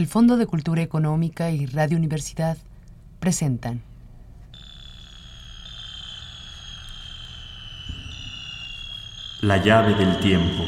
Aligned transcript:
El 0.00 0.06
Fondo 0.06 0.38
de 0.38 0.46
Cultura 0.46 0.80
Económica 0.80 1.50
y 1.50 1.66
Radio 1.66 1.98
Universidad 1.98 2.56
presentan 3.18 3.82
La 9.42 9.58
llave 9.58 9.94
del 9.96 10.18
tiempo. 10.20 10.64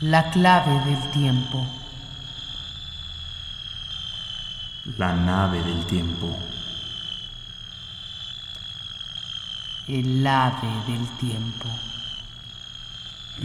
La 0.00 0.28
clave 0.32 0.90
del 0.90 1.10
tiempo. 1.12 1.64
La 4.98 5.14
nave 5.14 5.62
del 5.62 5.86
tiempo. 5.86 6.36
El 9.86 10.26
ave 10.26 10.68
del 10.88 11.06
tiempo. 11.18 11.68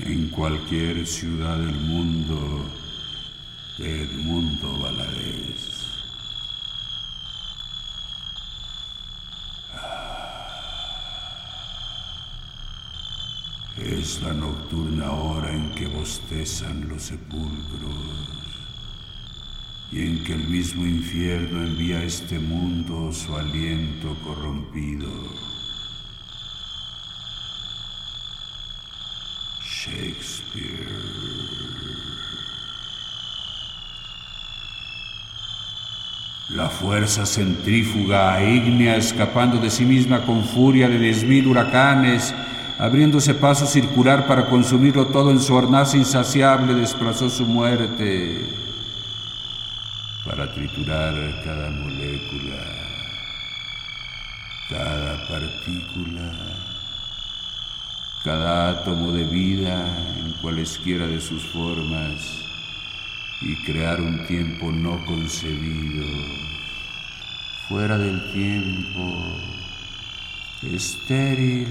En 0.04 0.28
cualquier 0.28 1.08
ciudad 1.08 1.58
del 1.58 1.74
mundo, 1.76 2.66
Edmundo 3.80 4.78
Valadez. 4.80 5.86
Es 13.78 14.22
la 14.22 14.34
nocturna 14.34 15.12
hora 15.12 15.52
en 15.52 15.72
que 15.72 15.88
bostezan 15.88 16.90
los 16.90 17.04
sepulcros 17.04 18.46
y 19.92 20.02
en 20.02 20.24
que 20.26 20.34
el 20.34 20.48
mismo 20.50 20.86
infierno 20.86 21.62
envía 21.62 22.00
a 22.00 22.04
este 22.04 22.38
mundo 22.38 23.14
su 23.14 23.36
aliento 23.36 24.14
corrompido. 24.24 25.55
Shakespeare. 29.86 30.88
La 36.50 36.70
fuerza 36.70 37.26
centrífuga 37.26 38.42
ígnea 38.44 38.96
escapando 38.98 39.58
de 39.60 39.70
sí 39.70 39.86
misma 39.86 40.26
con 40.26 40.44
furia 40.44 40.88
de 40.88 40.98
diez 40.98 41.24
huracanes 41.46 42.34
abriéndose 42.78 43.34
paso 43.36 43.66
circular 43.66 44.28
para 44.28 44.48
consumirlo 44.48 45.08
todo 45.08 45.32
en 45.32 45.40
su 45.40 45.54
hornaza 45.54 45.98
insaciable, 45.98 46.74
desplazó 46.74 47.30
su 47.30 47.46
muerte 47.46 48.46
para 50.26 50.52
triturar 50.54 51.14
cada 51.44 51.70
molécula, 51.70 52.58
cada 54.70 55.28
partícula, 55.28 56.75
cada 58.26 58.72
átomo 58.72 59.12
de 59.12 59.24
vida 59.24 59.86
en 60.18 60.32
cualesquiera 60.42 61.06
de 61.06 61.22
sus 61.22 61.44
formas 61.44 62.44
y 63.40 63.56
crear 63.58 64.02
un 64.02 64.26
tiempo 64.26 64.72
no 64.72 65.06
concebido, 65.06 66.08
fuera 67.70 68.00
del 68.00 68.20
tiempo, 68.34 69.16
estéril 70.64 71.68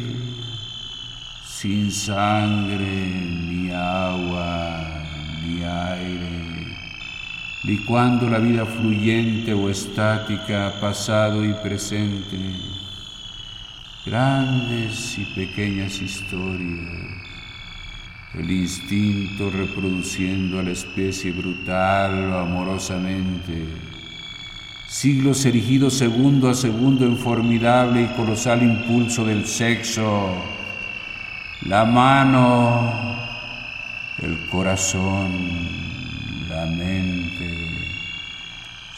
sin 1.44 1.90
sangre, 1.90 2.78
ni 2.78 3.72
agua, 3.72 5.02
ni 5.44 5.64
aire, 5.64 6.76
licuando 7.64 8.30
la 8.30 8.38
vida 8.38 8.64
fluyente 8.64 9.52
o 9.54 9.68
estática, 9.68 10.72
pasado 10.80 11.44
y 11.44 11.52
presente, 11.54 12.38
grandes 14.04 15.18
y 15.18 15.24
pequeñas 15.24 16.02
historias, 16.02 16.90
el 18.34 18.50
instinto 18.50 19.50
reproduciendo 19.50 20.58
a 20.58 20.62
la 20.62 20.72
especie 20.72 21.32
brutal 21.32 22.32
o 22.32 22.38
amorosamente, 22.38 23.64
siglos 24.86 25.46
erigidos 25.46 25.94
segundo 25.94 26.50
a 26.50 26.54
segundo 26.54 27.06
en 27.06 27.16
formidable 27.16 28.02
y 28.02 28.16
colosal 28.16 28.62
impulso 28.62 29.24
del 29.24 29.46
sexo, 29.46 30.34
la 31.62 31.86
mano, 31.86 32.92
el 34.18 34.36
corazón, 34.50 35.32
la 36.50 36.66
mente, 36.66 37.70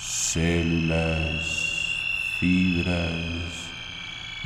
células, 0.01 1.95
fibras, 2.41 3.36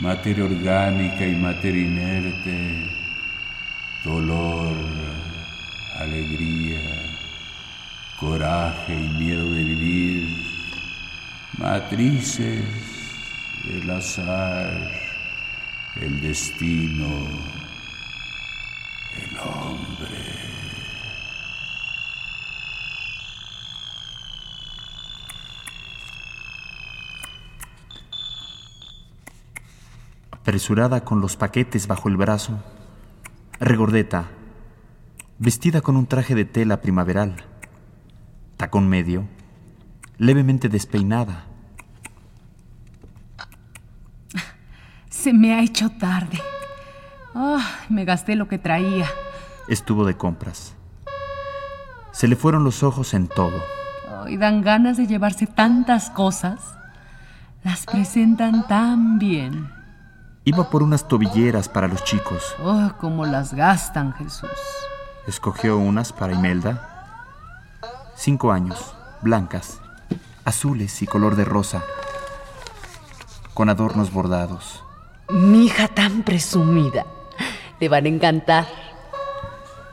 materia 0.01 0.45
orgánica 0.45 1.27
y 1.27 1.35
materia 1.37 1.83
inerte, 1.83 2.91
dolor, 4.05 4.75
alegría, 5.99 6.81
coraje 8.19 8.95
y 8.95 9.09
miedo 9.19 9.53
de 9.53 9.65
vivir, 9.65 10.27
matrices, 11.59 12.65
el 13.69 13.91
azar, 13.91 14.91
el 16.01 16.21
destino 16.21 17.61
el 19.17 19.39
hombre. 19.39 20.30
Apresurada 30.51 31.05
con 31.05 31.21
los 31.21 31.37
paquetes 31.37 31.87
bajo 31.87 32.09
el 32.09 32.17
brazo, 32.17 32.59
regordeta, 33.61 34.25
vestida 35.39 35.81
con 35.81 35.97
un 35.97 36.07
traje 36.07 36.35
de 36.35 36.45
tela 36.45 36.81
primaveral, 36.81 37.37
tacón 38.57 38.89
medio, 38.89 39.29
levemente 40.19 40.69
despeinada. 40.69 41.45
Se 45.09 45.33
me 45.33 45.55
ha 45.55 45.63
hecho 45.63 45.89
tarde. 45.89 46.41
Ah, 47.33 47.65
me 47.89 48.05
gasté 48.05 48.35
lo 48.35 48.49
que 48.49 48.59
traía. 48.59 49.07
Estuvo 49.69 50.05
de 50.05 50.17
compras. 50.17 50.75
Se 52.11 52.27
le 52.27 52.35
fueron 52.35 52.65
los 52.65 52.83
ojos 52.83 53.15
en 53.15 53.29
todo. 53.29 53.63
Y 54.29 54.37
dan 54.37 54.63
ganas 54.63 54.97
de 54.97 55.07
llevarse 55.07 55.47
tantas 55.47 56.11
cosas. 56.11 56.59
Las 57.63 57.87
presentan 57.87 58.67
tan 58.67 59.21
bien. 59.21 59.80
Iba 60.45 60.71
por 60.71 60.83
unas 60.83 61.07
tobilleras 61.07 61.69
para 61.69 61.87
los 61.87 62.03
chicos. 62.03 62.55
Oh, 62.63 62.93
cómo 62.99 63.27
las 63.27 63.53
gastan, 63.53 64.15
Jesús. 64.15 64.51
Escogió 65.27 65.77
unas 65.77 66.13
para 66.13 66.33
Imelda. 66.33 67.19
Cinco 68.17 68.51
años, 68.51 68.95
blancas, 69.21 69.81
azules 70.45 71.03
y 71.03 71.07
color 71.07 71.37
de 71.37 71.45
rosa, 71.45 71.83
con 73.53 73.69
adornos 73.69 74.13
bordados. 74.13 74.83
Mi 75.29 75.67
hija 75.67 75.89
tan 75.89 76.23
presumida. 76.23 77.05
Te 77.79 77.89
van 77.89 78.07
a 78.07 78.09
encantar. 78.09 78.67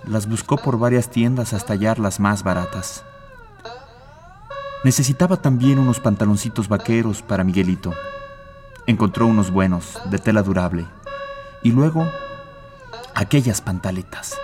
Las 0.06 0.28
buscó 0.28 0.58
por 0.58 0.79
varias 0.79 1.09
tiendas 1.09 1.53
hasta 1.53 1.74
hallar 1.74 2.00
las 2.00 2.22
más 2.22 2.44
baratas. 2.44 3.03
Necesitaba 4.85 5.38
también 5.41 5.79
unos 5.79 6.00
pantaloncitos 6.00 6.69
vaqueros 6.69 7.22
para 7.22 7.44
Miguelito. 7.44 7.94
Encontró 8.87 9.27
unos 9.27 9.51
buenos, 9.51 9.99
de 10.09 10.17
tela 10.17 10.41
durable. 10.41 10.87
Y 11.61 11.71
luego, 11.71 12.09
aquellas 13.13 13.61
pantaletas. 13.61 14.35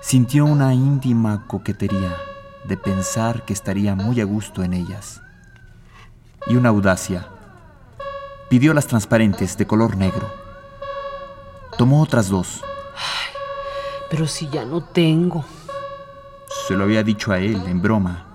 Sintió 0.00 0.44
una 0.44 0.74
íntima 0.74 1.46
coquetería 1.46 2.16
de 2.64 2.76
pensar 2.76 3.44
que 3.44 3.52
estaría 3.52 3.94
muy 3.94 4.20
a 4.20 4.24
gusto 4.24 4.62
en 4.62 4.74
ellas. 4.74 5.22
Y 6.46 6.56
una 6.56 6.68
audacia. 6.68 7.28
Pidió 8.50 8.74
las 8.74 8.86
transparentes 8.86 9.56
de 9.56 9.66
color 9.66 9.96
negro 9.96 10.48
Tomó 11.78 12.02
otras 12.02 12.28
dos. 12.28 12.60
Ay, 12.96 13.32
pero 14.10 14.26
si 14.26 14.48
ya 14.48 14.64
no 14.64 14.82
tengo. 14.82 15.44
Se 16.66 16.74
lo 16.74 16.82
había 16.82 17.04
dicho 17.04 17.30
a 17.30 17.38
él, 17.38 17.62
en 17.68 17.80
broma. 17.80 18.26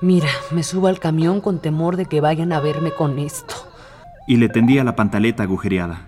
Mira, 0.00 0.28
me 0.52 0.62
subo 0.62 0.86
al 0.86 1.00
camión 1.00 1.40
con 1.40 1.58
temor 1.58 1.96
de 1.96 2.06
que 2.06 2.20
vayan 2.20 2.52
a 2.52 2.60
verme 2.60 2.92
con 2.92 3.18
esto. 3.18 3.61
Y 4.26 4.36
le 4.36 4.48
tendía 4.48 4.84
la 4.84 4.96
pantaleta 4.96 5.42
agujereada. 5.42 6.06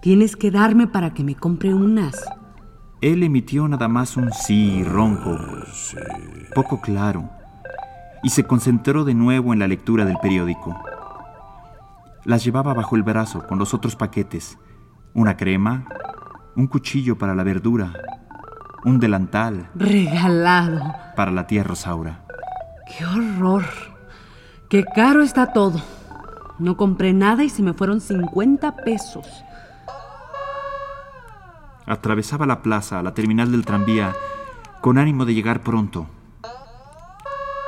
Tienes 0.00 0.36
que 0.36 0.50
darme 0.50 0.86
para 0.86 1.14
que 1.14 1.24
me 1.24 1.34
compre 1.34 1.72
unas. 1.72 2.16
Él 3.00 3.22
emitió 3.22 3.66
nada 3.68 3.88
más 3.88 4.16
un 4.16 4.32
sí 4.32 4.84
ronco, 4.84 5.38
poco 6.54 6.80
claro, 6.80 7.28
y 8.22 8.30
se 8.30 8.44
concentró 8.44 9.04
de 9.04 9.14
nuevo 9.14 9.52
en 9.52 9.58
la 9.58 9.68
lectura 9.68 10.04
del 10.04 10.18
periódico. 10.18 10.76
Las 12.24 12.44
llevaba 12.44 12.74
bajo 12.74 12.94
el 12.94 13.02
brazo 13.02 13.46
con 13.46 13.58
los 13.58 13.74
otros 13.74 13.96
paquetes 13.96 14.58
una 15.14 15.36
crema, 15.36 15.84
un 16.56 16.66
cuchillo 16.66 17.18
para 17.18 17.34
la 17.34 17.44
verdura, 17.44 17.92
un 18.84 18.98
delantal. 18.98 19.68
Regalado. 19.74 20.80
Para 21.16 21.30
la 21.30 21.46
tía 21.46 21.62
Rosaura. 21.62 22.24
¡Qué 22.86 23.04
horror! 23.04 23.64
¡Qué 24.68 24.84
caro 24.84 25.22
está 25.22 25.52
todo! 25.52 25.80
No 26.58 26.76
compré 26.76 27.12
nada 27.12 27.44
y 27.44 27.48
se 27.48 27.62
me 27.62 27.72
fueron 27.72 28.00
50 28.00 28.76
pesos. 28.76 29.26
Atravesaba 31.86 32.46
la 32.46 32.62
plaza, 32.62 33.02
la 33.02 33.14
terminal 33.14 33.50
del 33.50 33.64
tranvía, 33.64 34.14
con 34.80 34.98
ánimo 34.98 35.24
de 35.24 35.34
llegar 35.34 35.62
pronto. 35.62 36.06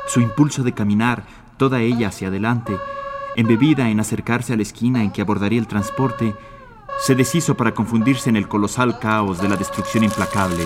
Su 0.06 0.20
impulso 0.20 0.62
de 0.62 0.72
caminar, 0.72 1.24
toda 1.56 1.80
ella 1.80 2.08
hacia 2.08 2.28
adelante, 2.28 2.76
embebida 3.36 3.88
en 3.88 4.00
acercarse 4.00 4.52
a 4.52 4.56
la 4.56 4.62
esquina 4.62 5.02
en 5.02 5.10
que 5.10 5.22
abordaría 5.22 5.58
el 5.58 5.66
transporte, 5.66 6.34
se 7.00 7.14
deshizo 7.14 7.56
para 7.56 7.74
confundirse 7.74 8.30
en 8.30 8.36
el 8.36 8.48
colosal 8.48 8.98
caos 8.98 9.40
de 9.40 9.48
la 9.48 9.56
destrucción 9.56 10.04
implacable. 10.04 10.64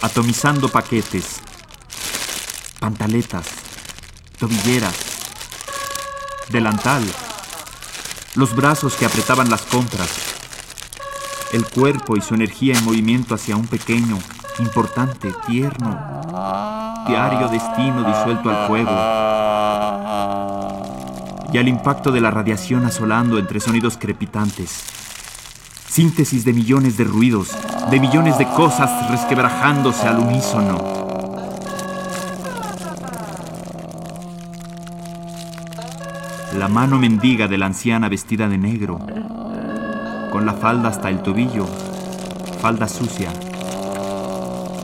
Atomizando 0.00 0.68
paquetes, 0.68 1.40
pantaletas, 2.78 3.46
tobilleras, 4.38 4.94
delantal, 6.50 7.04
los 8.36 8.54
brazos 8.54 8.94
que 8.94 9.06
apretaban 9.06 9.50
las 9.50 9.62
compras, 9.62 10.08
el 11.52 11.64
cuerpo 11.64 12.16
y 12.16 12.20
su 12.20 12.34
energía 12.34 12.78
en 12.78 12.84
movimiento 12.84 13.34
hacia 13.34 13.56
un 13.56 13.66
pequeño, 13.66 14.18
importante, 14.60 15.34
tierno, 15.48 16.22
diario 17.08 17.48
destino 17.48 18.04
disuelto 18.04 18.50
al 18.50 18.68
fuego, 18.68 18.90
y 21.52 21.58
al 21.58 21.66
impacto 21.66 22.12
de 22.12 22.20
la 22.20 22.30
radiación 22.30 22.86
asolando 22.86 23.38
entre 23.38 23.58
sonidos 23.58 23.96
crepitantes. 23.98 24.84
Síntesis 25.88 26.44
de 26.44 26.52
millones 26.52 26.96
de 26.96 27.04
ruidos, 27.04 27.50
de 27.90 28.00
millones 28.00 28.36
de 28.36 28.46
cosas 28.46 29.10
resquebrajándose 29.10 30.06
al 30.06 30.18
unísono. 30.18 30.76
La 36.58 36.68
mano 36.68 36.98
mendiga 36.98 37.48
de 37.48 37.56
la 37.56 37.66
anciana 37.66 38.10
vestida 38.10 38.46
de 38.46 38.58
negro, 38.58 38.98
con 40.30 40.44
la 40.44 40.52
falda 40.52 40.90
hasta 40.90 41.08
el 41.08 41.22
tobillo, 41.22 41.66
falda 42.60 42.88
sucia. 42.88 43.30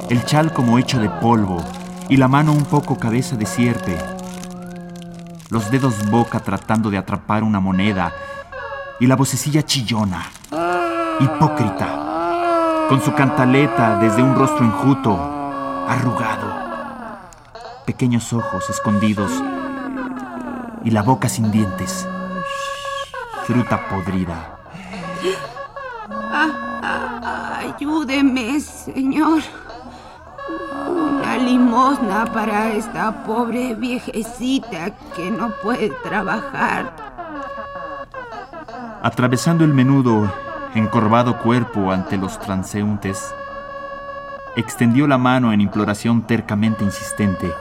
El 0.09 0.25
chal 0.25 0.55
como 0.55 0.79
hecho 0.79 0.99
de 0.99 1.11
polvo 1.11 1.63
y 2.09 2.17
la 2.17 2.29
mano 2.29 2.53
un 2.53 2.65
poco 2.65 2.99
cabeza 2.99 3.37
de 3.37 3.45
sierpe. 3.45 3.99
Los 5.51 5.71
dedos 5.71 6.11
boca 6.11 6.41
tratando 6.41 6.91
de 6.91 6.97
atrapar 6.97 7.43
una 7.43 7.61
moneda 7.61 8.13
y 8.99 9.07
la 9.07 9.17
vocecilla 9.17 9.63
chillona, 9.63 10.25
hipócrita, 11.21 12.04
con 12.89 13.01
su 13.01 13.13
cantaleta 13.15 13.99
desde 13.99 14.23
un 14.23 14.35
rostro 14.35 14.65
enjuto, 14.65 15.19
arrugado, 15.89 16.53
pequeños 17.87 18.33
ojos 18.33 18.69
escondidos 18.69 19.31
y 20.85 20.91
la 20.91 21.03
boca 21.03 21.29
sin 21.29 21.51
dientes, 21.51 22.07
fruta 23.47 23.89
podrida. 23.89 24.59
ayúdeme, 27.61 28.61
señor. 28.61 29.43
Una 30.87 31.37
limosna 31.39 32.27
para 32.27 32.73
esta 32.73 33.25
pobre 33.25 33.75
viejecita 33.75 34.91
que 35.17 35.31
no 35.31 35.51
puede 35.63 35.91
trabajar. 36.03 36.95
Atravesando 39.03 39.65
el 39.65 39.73
menudo, 39.73 40.31
encorvado 40.75 41.39
cuerpo 41.39 41.93
ante 41.93 42.17
los 42.17 42.39
transeúntes, 42.41 43.35
extendió 44.57 45.07
la 45.07 45.19
mano 45.19 45.53
en 45.53 45.61
imploración 45.61 46.23
tercamente 46.23 46.85
insistente, 46.85 47.53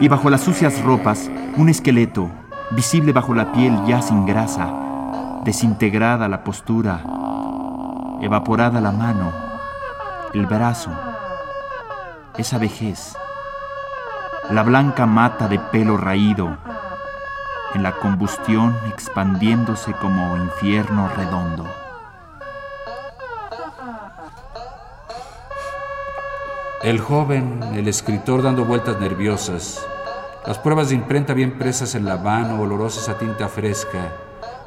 y 0.00 0.08
bajo 0.08 0.28
las 0.30 0.40
sucias 0.40 0.82
ropas, 0.82 1.30
un 1.56 1.68
esqueleto, 1.68 2.28
visible 2.72 3.12
bajo 3.12 3.34
la 3.34 3.52
piel 3.52 3.78
ya 3.86 4.02
sin 4.02 4.26
grasa, 4.26 4.68
desintegrada 5.44 6.28
la 6.28 6.42
postura, 6.42 7.00
evaporada 8.20 8.80
la 8.80 8.92
mano, 8.92 9.32
el 10.34 10.46
brazo, 10.46 10.90
esa 12.36 12.58
vejez, 12.58 13.16
la 14.50 14.62
blanca 14.62 15.06
mata 15.06 15.46
de 15.46 15.58
pelo 15.58 15.96
raído, 15.96 16.56
en 17.74 17.82
la 17.82 17.92
combustión 17.92 18.76
expandiéndose 18.88 19.92
como 19.94 20.36
infierno 20.36 21.08
redondo. 21.16 21.81
El 26.82 26.98
joven, 26.98 27.60
el 27.74 27.86
escritor 27.86 28.42
dando 28.42 28.64
vueltas 28.64 28.98
nerviosas, 28.98 29.80
las 30.44 30.58
pruebas 30.58 30.88
de 30.88 30.96
imprenta 30.96 31.32
bien 31.32 31.56
presas 31.56 31.94
en 31.94 32.04
la 32.04 32.16
mano, 32.16 32.60
olorosas 32.60 33.08
a 33.08 33.16
tinta 33.16 33.46
fresca, 33.46 34.12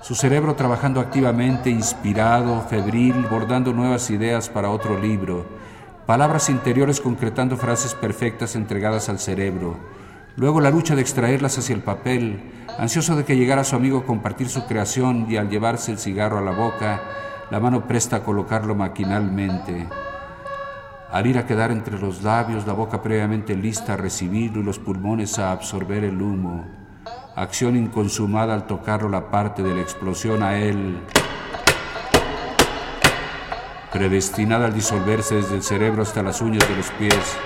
su 0.01 0.15
cerebro 0.15 0.56
trabajando 0.56 1.01
activamente, 1.01 1.69
inspirado, 1.69 2.62
febril, 2.69 3.27
bordando 3.29 3.73
nuevas 3.73 4.09
ideas 4.12 4.47
para 4.47 4.69
otro 4.69 4.97
libro, 4.97 5.45
palabras 6.06 6.50
interiores 6.50 7.01
concretando 7.01 7.57
frases 7.57 7.94
perfectas 7.94 8.56
entregadas 8.56 9.09
al 9.09 9.19
cerebro, 9.19 9.75
luego 10.38 10.62
la 10.62 10.71
lucha 10.71 10.95
de 10.95 11.01
extraerlas 11.01 11.57
hacia 11.57 11.75
el 11.75 11.83
papel, 11.83 12.50
ansioso 12.79 13.17
de 13.17 13.25
que 13.25 13.35
llegara 13.35 13.65
su 13.65 13.75
amigo 13.75 13.97
a 13.97 14.06
compartir 14.06 14.47
su 14.47 14.65
creación 14.67 15.27
y 15.29 15.35
al 15.35 15.50
llevarse 15.50 15.91
el 15.91 16.00
cigarro 16.00 16.38
a 16.38 16.41
la 16.41 16.51
boca, 16.51 17.01
la 17.51 17.59
mano 17.59 17.85
presta 17.85 18.15
a 18.15 18.23
colocarlo 18.23 18.73
maquinalmente 18.73 19.89
al 21.11 21.27
ir 21.27 21.37
a 21.37 21.45
quedar 21.45 21.71
entre 21.71 21.99
los 21.99 22.23
labios, 22.23 22.65
la 22.65 22.73
boca 22.73 23.01
previamente 23.01 23.55
lista 23.55 23.93
a 23.93 23.97
recibirlo 23.97 24.61
y 24.61 24.65
los 24.65 24.79
pulmones 24.79 25.39
a 25.39 25.51
absorber 25.51 26.03
el 26.03 26.21
humo. 26.21 26.65
Acción 27.35 27.75
inconsumada 27.75 28.53
al 28.53 28.65
tocarlo 28.65 29.09
la 29.09 29.29
parte 29.29 29.61
de 29.61 29.75
la 29.75 29.81
explosión 29.81 30.41
a 30.41 30.57
él, 30.57 30.97
predestinada 33.91 34.65
al 34.65 34.73
disolverse 34.73 35.35
desde 35.35 35.55
el 35.55 35.63
cerebro 35.63 36.01
hasta 36.01 36.23
las 36.23 36.41
uñas 36.41 36.67
de 36.67 36.75
los 36.75 36.89
pies, 36.91 37.37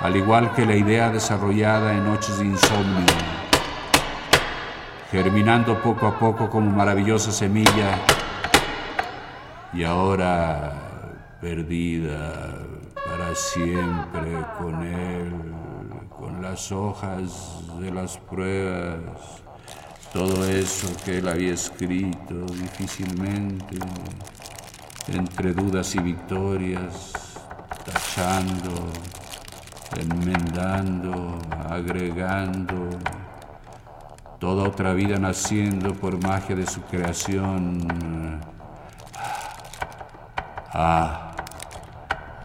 al 0.00 0.16
igual 0.16 0.52
que 0.52 0.66
la 0.66 0.74
idea 0.74 1.10
desarrollada 1.10 1.94
en 1.94 2.04
noches 2.04 2.38
de 2.38 2.46
insomnio, 2.46 3.06
germinando 5.10 5.80
poco 5.80 6.06
a 6.06 6.18
poco 6.18 6.50
como 6.50 6.70
maravillosa 6.70 7.30
semilla, 7.30 7.98
y 9.72 9.84
ahora 9.84 10.93
perdida 11.44 12.56
para 12.94 13.34
siempre 13.34 14.32
con 14.58 14.82
él, 14.82 15.30
con 16.08 16.40
las 16.40 16.72
hojas 16.72 17.60
de 17.78 17.90
las 17.90 18.16
pruebas, 18.16 19.42
todo 20.10 20.46
eso 20.46 20.88
que 21.04 21.18
él 21.18 21.28
había 21.28 21.52
escrito 21.52 22.46
difícilmente, 22.46 23.76
entre 25.12 25.52
dudas 25.52 25.94
y 25.94 25.98
victorias, 25.98 27.12
tachando, 27.84 28.90
enmendando, 30.00 31.38
agregando, 31.68 32.88
toda 34.38 34.66
otra 34.66 34.94
vida 34.94 35.18
naciendo 35.18 35.92
por 35.92 36.18
magia 36.22 36.56
de 36.56 36.66
su 36.66 36.80
creación. 36.84 37.86
Ah, 40.72 41.33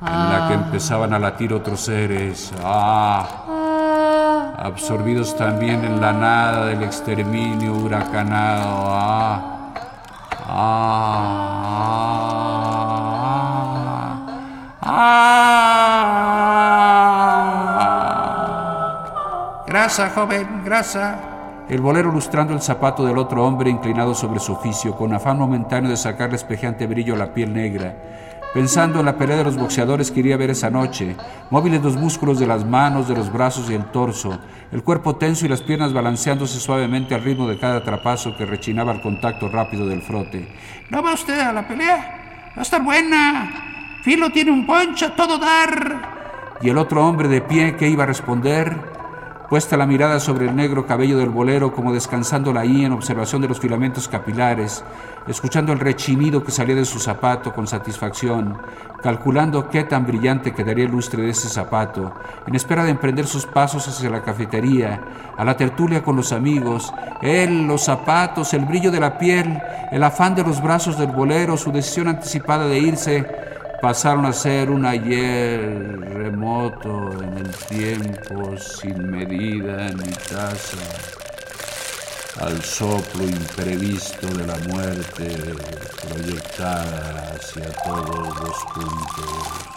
en 0.01 0.29
la 0.29 0.47
que 0.47 0.53
empezaban 0.53 1.13
a 1.13 1.19
latir 1.19 1.53
otros 1.53 1.81
seres, 1.81 2.53
ah, 2.63 4.55
absorbidos 4.57 5.35
también 5.35 5.83
en 5.83 5.99
la 5.99 6.13
nada 6.13 6.67
del 6.67 6.83
exterminio 6.83 7.73
huracanado, 7.73 8.85
ah, 8.87 9.73
ah, 10.47 11.49
ah, 14.81 15.35
Grasa, 19.67 20.09
joven, 20.09 20.63
grasa. 20.65 21.19
El 21.69 21.81
bolero 21.81 22.11
lustrando 22.11 22.53
el 22.53 22.61
zapato 22.61 23.05
del 23.05 23.19
otro 23.19 23.45
hombre 23.45 23.69
inclinado 23.69 24.15
sobre 24.15 24.39
su 24.39 24.53
oficio, 24.53 24.95
con 24.95 25.13
afán 25.13 25.37
momentáneo 25.37 25.91
de 25.91 25.97
sacarle 25.97 26.37
espejante 26.37 26.87
brillo 26.87 27.13
a 27.13 27.17
la 27.17 27.31
piel 27.31 27.53
negra 27.53 27.93
pensando 28.53 28.99
en 28.99 29.05
la 29.05 29.17
pelea 29.17 29.37
de 29.37 29.43
los 29.43 29.57
boxeadores 29.57 30.11
que 30.11 30.21
iría 30.21 30.35
a 30.35 30.37
ver 30.37 30.49
esa 30.49 30.69
noche, 30.69 31.15
móviles 31.49 31.83
los 31.83 31.95
músculos 31.95 32.39
de 32.39 32.47
las 32.47 32.65
manos, 32.65 33.07
de 33.07 33.15
los 33.15 33.31
brazos 33.31 33.69
y 33.69 33.75
el 33.75 33.85
torso, 33.85 34.39
el 34.71 34.83
cuerpo 34.83 35.15
tenso 35.15 35.45
y 35.45 35.49
las 35.49 35.61
piernas 35.61 35.93
balanceándose 35.93 36.59
suavemente 36.59 37.15
al 37.15 37.23
ritmo 37.23 37.47
de 37.47 37.57
cada 37.57 37.77
atrapazo 37.77 38.35
que 38.35 38.45
rechinaba 38.45 38.91
al 38.91 39.01
contacto 39.01 39.49
rápido 39.49 39.87
del 39.87 40.01
frote. 40.01 40.47
¿No 40.89 41.03
va 41.03 41.13
usted 41.13 41.39
a 41.39 41.53
la 41.53 41.67
pelea? 41.67 42.51
Va 42.55 42.59
a 42.59 42.61
estar 42.61 42.83
buena. 42.83 43.99
Filo 44.03 44.29
tiene 44.31 44.51
un 44.51 44.65
poncho, 44.65 45.11
todo 45.13 45.37
dar. 45.37 46.57
Y 46.61 46.69
el 46.69 46.77
otro 46.77 47.05
hombre 47.05 47.27
de 47.27 47.41
pie 47.41 47.75
que 47.75 47.87
iba 47.87 48.03
a 48.03 48.07
responder, 48.07 48.98
puesta 49.49 49.75
la 49.77 49.87
mirada 49.87 50.19
sobre 50.19 50.47
el 50.47 50.55
negro 50.55 50.85
cabello 50.85 51.17
del 51.17 51.29
bolero 51.29 51.73
como 51.73 51.91
descansándola 51.91 52.61
ahí 52.61 52.85
en 52.85 52.91
observación 52.91 53.41
de 53.41 53.47
los 53.47 53.59
filamentos 53.59 54.07
capilares, 54.07 54.83
escuchando 55.27 55.73
el 55.73 55.79
rechinido 55.79 56.43
que 56.43 56.51
salía 56.51 56.75
de 56.75 56.85
su 56.85 56.99
zapato 56.99 57.51
con 57.51 57.65
satisfacción, 57.65 58.59
calculando 59.01 59.67
qué 59.67 59.85
tan 59.85 60.05
brillante 60.05 60.53
quedaría 60.53 60.85
el 60.85 60.91
lustre 60.91 61.23
de 61.23 61.31
ese 61.31 61.49
zapato, 61.49 62.13
en 62.45 62.53
espera 62.53 62.83
de 62.83 62.91
emprender 62.91 63.25
sus 63.25 63.47
pasos 63.47 63.87
hacia 63.87 64.11
la 64.11 64.21
cafetería, 64.21 65.01
a 65.35 65.43
la 65.43 65.57
tertulia 65.57 66.03
con 66.03 66.15
los 66.15 66.31
amigos, 66.31 66.93
él, 67.23 67.65
los 67.65 67.85
zapatos, 67.85 68.53
el 68.53 68.65
brillo 68.65 68.91
de 68.91 68.99
la 68.99 69.17
piel, 69.17 69.59
el 69.91 70.03
afán 70.03 70.35
de 70.35 70.43
los 70.43 70.61
brazos 70.61 70.95
del 70.99 71.11
bolero, 71.11 71.57
su 71.57 71.71
decisión 71.71 72.07
anticipada 72.07 72.67
de 72.67 72.77
irse, 72.77 73.48
pasaron 73.81 74.25
a 74.25 74.33
ser 74.33 74.69
un 74.69 74.85
ayer 74.85 75.59
remoto 76.13 77.11
en 77.23 77.37
el 77.37 77.49
tiempo, 77.49 78.57
sin 78.57 79.09
medida 79.09 79.89
ni 79.89 80.11
tasa 80.11 80.77
al 82.41 82.61
soplo 82.61 83.23
imprevisto 83.23 84.27
de 84.27 84.47
la 84.47 84.57
muerte 84.67 85.37
proyectada 86.07 87.33
hacia 87.35 87.69
todos 87.83 88.27
los 88.39 88.65
puntos. 88.73 89.68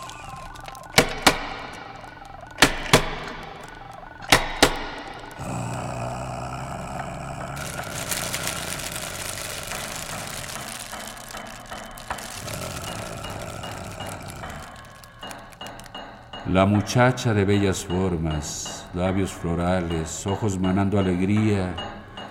La 16.52 16.66
muchacha 16.66 17.32
de 17.32 17.46
bellas 17.46 17.82
formas, 17.86 18.86
labios 18.92 19.32
florales, 19.32 20.26
ojos 20.26 20.58
manando 20.58 20.98
alegría, 20.98 21.74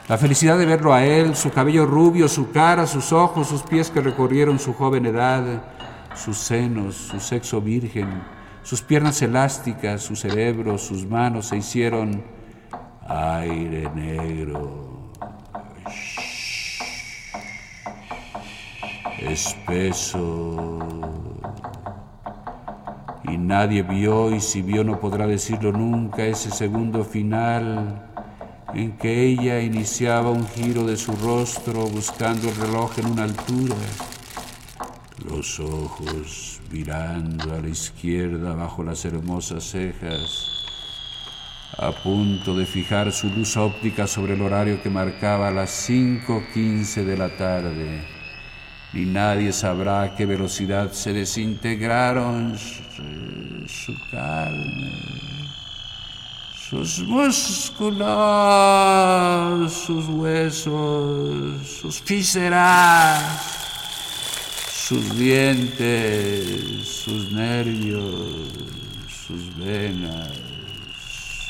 la 0.07 0.15
felicidad 0.15 0.59
de 0.59 0.67
verlo 0.67 0.93
a 0.93 1.03
él, 1.03 1.35
su 1.35 1.49
cabello 1.49 1.87
rubio, 1.87 2.27
su 2.27 2.51
cara, 2.51 2.85
sus 2.85 3.11
ojos, 3.13 3.47
sus 3.47 3.63
pies 3.63 3.89
que 3.89 3.99
recorrieron 3.99 4.59
su 4.59 4.75
joven 4.75 5.07
edad, 5.07 5.63
sus 6.13 6.37
senos, 6.37 6.97
su 6.97 7.19
sexo 7.19 7.61
virgen, 7.61 8.21
sus 8.61 8.83
piernas 8.83 9.19
elásticas, 9.23 10.03
su 10.03 10.15
cerebro, 10.15 10.77
sus 10.77 11.03
manos 11.03 11.47
se 11.47 11.57
hicieron 11.57 12.23
aire 13.07 13.89
negro, 13.95 15.09
espeso. 19.17 20.77
Y 23.31 23.37
nadie 23.37 23.81
vio, 23.81 24.35
y 24.35 24.41
si 24.41 24.61
vio 24.61 24.83
no 24.83 24.99
podrá 24.99 25.25
decirlo 25.25 25.71
nunca, 25.71 26.25
ese 26.25 26.51
segundo 26.51 27.05
final 27.05 28.09
en 28.73 28.97
que 28.97 29.25
ella 29.25 29.61
iniciaba 29.61 30.31
un 30.31 30.45
giro 30.49 30.85
de 30.85 30.97
su 30.97 31.13
rostro 31.13 31.87
buscando 31.87 32.49
el 32.49 32.55
reloj 32.57 32.91
en 32.99 33.05
una 33.05 33.23
altura, 33.23 33.75
los 35.29 35.61
ojos 35.61 36.59
mirando 36.71 37.53
a 37.53 37.61
la 37.61 37.69
izquierda 37.69 38.53
bajo 38.53 38.83
las 38.83 39.05
hermosas 39.05 39.63
cejas, 39.63 40.49
a 41.77 41.91
punto 42.03 42.53
de 42.53 42.65
fijar 42.65 43.13
su 43.13 43.29
luz 43.29 43.55
óptica 43.55 44.07
sobre 44.07 44.33
el 44.33 44.41
horario 44.41 44.83
que 44.83 44.89
marcaba 44.89 45.51
las 45.51 45.89
5.15 45.89 47.05
de 47.05 47.17
la 47.17 47.37
tarde. 47.37 48.20
Ni 48.93 49.05
nadie 49.05 49.53
sabrá 49.53 50.01
a 50.01 50.15
qué 50.15 50.25
velocidad 50.25 50.91
se 50.91 51.13
desintegraron 51.13 52.57
su 52.57 53.95
carne. 54.11 54.91
Sus 56.69 56.99
músculos, 56.99 58.11
sus 59.71 60.07
huesos, 60.07 61.67
sus 61.67 62.03
vísceras, 62.03 63.21
sus 64.69 65.17
dientes, 65.17 66.85
sus 66.85 67.31
nervios, 67.31 68.51
sus 69.07 69.57
venas, 69.57 70.31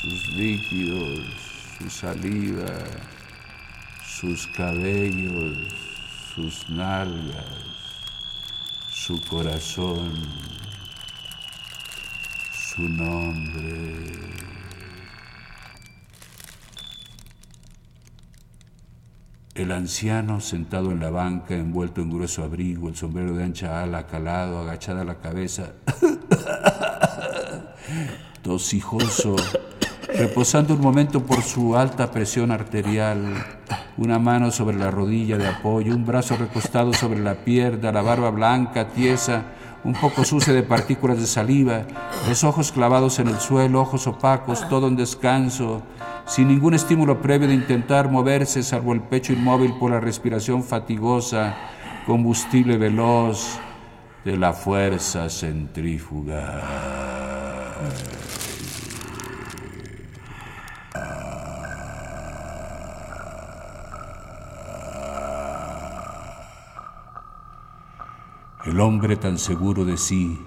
sus 0.00 0.28
líquidos, 0.36 1.20
su 1.78 1.90
saliva, 1.90 2.84
sus 4.06 4.46
cabellos, 4.48 5.81
sus 6.34 6.70
nalgas, 6.70 7.44
su 8.90 9.20
corazón, 9.28 10.14
su 12.74 12.88
nombre. 12.88 14.18
El 19.54 19.72
anciano 19.72 20.40
sentado 20.40 20.92
en 20.92 21.00
la 21.00 21.10
banca, 21.10 21.54
envuelto 21.54 22.00
en 22.00 22.08
grueso 22.08 22.42
abrigo, 22.42 22.88
el 22.88 22.96
sombrero 22.96 23.34
de 23.34 23.44
ancha 23.44 23.82
ala 23.82 24.06
calado, 24.06 24.60
agachada 24.60 25.04
la 25.04 25.18
cabeza, 25.18 25.72
tosijoso, 28.42 29.36
reposando 30.14 30.72
un 30.72 30.80
momento 30.80 31.26
por 31.26 31.42
su 31.42 31.76
alta 31.76 32.10
presión 32.10 32.52
arterial, 32.52 33.34
una 33.96 34.18
mano 34.18 34.50
sobre 34.50 34.76
la 34.76 34.90
rodilla 34.90 35.36
de 35.36 35.48
apoyo, 35.48 35.94
un 35.94 36.04
brazo 36.04 36.36
recostado 36.36 36.92
sobre 36.92 37.20
la 37.20 37.34
pierna, 37.34 37.92
la 37.92 38.02
barba 38.02 38.30
blanca, 38.30 38.88
tiesa, 38.88 39.44
un 39.84 39.94
poco 39.94 40.24
sucia 40.24 40.52
de 40.52 40.62
partículas 40.62 41.18
de 41.18 41.26
saliva, 41.26 41.82
los 42.28 42.44
ojos 42.44 42.72
clavados 42.72 43.18
en 43.18 43.28
el 43.28 43.40
suelo, 43.40 43.80
ojos 43.80 44.06
opacos, 44.06 44.68
todo 44.68 44.88
en 44.88 44.96
descanso, 44.96 45.82
sin 46.26 46.48
ningún 46.48 46.74
estímulo 46.74 47.20
previo 47.20 47.48
de 47.48 47.54
intentar 47.54 48.10
moverse, 48.10 48.62
salvo 48.62 48.92
el 48.92 49.00
pecho 49.00 49.32
inmóvil 49.32 49.74
por 49.78 49.90
la 49.90 50.00
respiración 50.00 50.62
fatigosa, 50.62 51.56
combustible 52.06 52.78
veloz 52.78 53.58
de 54.24 54.36
la 54.36 54.52
fuerza 54.52 55.28
centrífuga. 55.28 56.62
El 68.64 68.78
hombre 68.78 69.16
tan 69.16 69.38
seguro 69.38 69.84
de 69.84 69.96
sí, 69.96 70.38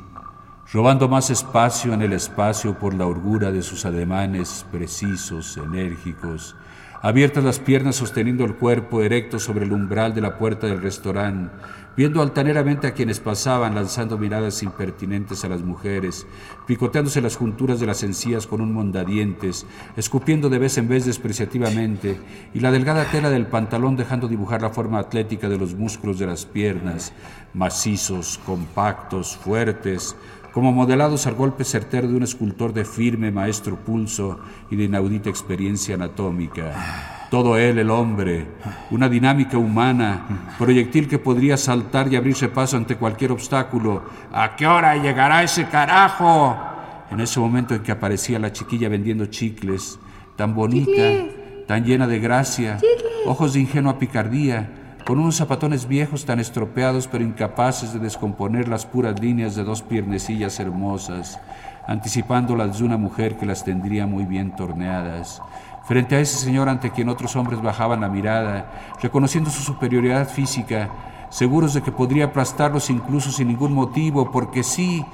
robando 0.72 1.10
más 1.10 1.30
espacio 1.30 1.94
en 1.94 2.02
el 2.02 2.14
espacio 2.14 2.80
por 2.80 2.94
la 2.94 3.06
holgura 3.06 3.52
de 3.52 3.62
sus 3.62 3.86
ademanes 3.86 4.66
precisos, 4.72 5.58
enérgicos, 5.58 6.56
abiertas 7.02 7.44
las 7.44 7.60
piernas 7.60 7.98
sosteniendo 7.98 8.46
el 8.46 8.56
cuerpo 8.56 9.02
erecto 9.02 9.38
sobre 9.38 9.66
el 9.66 9.74
umbral 9.74 10.16
de 10.16 10.22
la 10.22 10.38
puerta 10.38 10.66
del 10.66 10.82
restaurante, 10.82 11.54
viendo 11.98 12.22
altaneramente 12.22 12.88
a 12.88 12.94
quienes 12.94 13.20
pasaban, 13.20 13.76
lanzando 13.76 14.18
miradas 14.18 14.64
impertinentes 14.64 15.46
a 15.46 15.50
las 15.50 15.62
mujeres, 15.62 16.28
picoteándose 16.68 17.22
las 17.22 17.38
junturas 17.38 17.80
de 17.80 17.86
las 17.86 18.04
encías 18.04 18.48
con 18.48 18.62
un 18.62 18.74
mondadientes, 18.74 19.66
escupiendo 19.96 20.50
de 20.50 20.60
vez 20.60 20.78
en 20.78 20.88
vez 20.88 21.06
despreciativamente, 21.06 22.20
y 22.54 22.60
la 22.60 22.72
delgada 22.72 23.06
tela 23.06 23.30
del 23.30 23.48
pantalón 23.48 23.96
dejando 23.96 24.28
dibujar 24.28 24.62
la 24.62 24.70
forma 24.70 25.00
atlética 25.00 25.48
de 25.50 25.58
los 25.58 25.74
músculos 25.76 26.20
de 26.20 26.28
las 26.28 26.46
piernas, 26.46 27.14
macizos, 27.54 28.40
compactos, 28.46 29.38
fuertes, 29.38 30.16
como 30.52 30.72
modelados 30.72 31.28
al 31.28 31.36
golpe 31.36 31.66
certero 31.66 32.08
de 32.08 32.16
un 32.16 32.24
escultor 32.24 32.72
de 32.72 32.86
firme 32.86 33.30
maestro 33.30 33.76
pulso 33.76 34.40
y 34.70 34.78
de 34.78 34.86
inaudita 34.86 35.30
experiencia 35.30 35.96
anatómica. 35.96 37.15
Todo 37.30 37.58
él, 37.58 37.80
el 37.80 37.90
hombre, 37.90 38.46
una 38.92 39.10
dinámica 39.10 39.58
humana, 39.58 40.54
proyectil 40.58 41.08
que 41.08 41.20
podría 41.20 41.58
saltar 41.58 42.12
y 42.12 42.16
abrirse 42.16 42.50
paso 42.50 42.78
ante 42.78 42.98
cualquier 42.98 43.32
obstáculo. 43.32 44.04
¿A 44.32 44.56
qué 44.56 44.68
hora 44.68 44.96
llegará 44.96 45.44
ese 45.44 45.66
carajo? 45.66 46.56
En 47.12 47.20
ese 47.20 47.40
momento 47.40 47.74
en 47.74 47.82
que 47.82 47.92
aparecía 47.92 48.40
la 48.40 48.54
chiquilla 48.54 48.90
vendiendo 48.90 49.26
chicles, 49.26 50.00
tan 50.36 50.54
bonita, 50.54 51.02
tan 51.68 51.84
llena 51.84 52.08
de 52.08 52.20
gracia, 52.20 52.78
ojos 53.26 53.54
de 53.54 53.62
ingenua 53.62 53.98
picardía, 53.98 54.70
con 55.06 55.20
unos 55.20 55.36
zapatones 55.36 55.88
viejos 55.88 56.26
tan 56.26 56.40
estropeados 56.40 57.08
pero 57.08 57.24
incapaces 57.24 57.94
de 57.94 58.00
descomponer 58.00 58.68
las 58.68 58.86
puras 58.86 59.20
líneas 59.20 59.56
de 59.56 59.64
dos 59.64 59.84
piernecillas 59.84 60.60
hermosas, 60.60 61.40
anticipando 61.88 62.56
las 62.56 62.80
de 62.80 62.86
una 62.86 62.98
mujer 62.98 63.38
que 63.38 63.46
las 63.46 63.64
tendría 63.64 64.08
muy 64.08 64.26
bien 64.26 64.56
torneadas. 64.56 65.42
Frente 65.86 66.16
a 66.16 66.20
ese 66.20 66.38
señor 66.38 66.68
ante 66.68 66.90
quien 66.90 67.10
otros 67.10 67.36
hombres 67.36 67.62
bajaban 67.62 68.02
la 68.02 68.10
mirada, 68.10 68.72
reconociendo 69.04 69.52
su 69.52 69.62
superioridad 69.62 70.28
física, 70.28 70.90
seguros 71.30 71.76
de 71.76 71.84
que 71.84 71.92
podría 71.92 72.26
aplastarlos 72.26 72.90
incluso 72.90 73.32
sin 73.32 73.50
ningún 73.50 73.72
motivo, 73.72 74.32
porque 74.32 74.64
sí, 74.64 75.06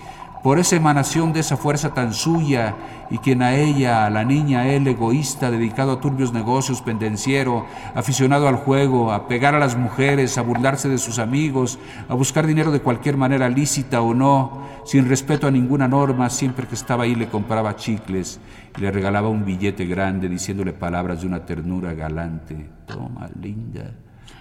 por 0.44 0.60
esa 0.60 0.76
emanación 0.76 1.34
de 1.34 1.42
esa 1.42 1.58
fuerza 1.58 1.94
tan 1.94 2.14
suya 2.14 2.76
y 3.10 3.18
quien 3.20 3.42
a 3.42 3.56
ella, 3.56 4.06
a 4.06 4.10
la 4.10 4.24
niña, 4.24 4.68
él 4.68 4.88
egoísta, 4.88 5.52
dedicado 5.52 5.92
a 5.92 6.00
turbios 6.00 6.34
negocios, 6.34 6.82
pendenciero, 6.82 7.66
aficionado 7.94 8.48
al 8.48 8.56
juego, 8.56 9.12
a 9.12 9.28
pegar 9.28 9.54
a 9.54 9.60
las 9.60 9.76
mujeres, 9.76 10.38
a 10.38 10.42
burlarse 10.42 10.90
de 10.90 10.98
sus 10.98 11.20
amigos, 11.20 11.78
a 12.08 12.16
buscar 12.16 12.48
dinero 12.48 12.72
de 12.72 12.82
cualquier 12.82 13.18
manera 13.18 13.50
lícita 13.50 14.02
o 14.02 14.14
no, 14.14 14.64
sin 14.86 15.08
respeto 15.08 15.48
a 15.48 15.52
ninguna 15.52 15.88
norma, 15.88 16.30
siempre 16.30 16.68
que 16.68 16.76
estaba 16.76 17.04
ahí 17.04 17.16
le 17.16 17.28
compraba 17.28 17.76
chicles 17.76 18.40
y 18.78 18.82
le 18.82 18.92
regalaba 18.92 19.30
un 19.30 19.46
billete 19.46 19.86
grande 19.86 20.30
diciéndole 20.30 20.74
palabras 20.74 21.22
de 21.22 21.28
una 21.28 21.46
ternura 21.46 21.94
galante. 21.94 22.70
Toma, 22.88 23.30
linda 23.40 23.92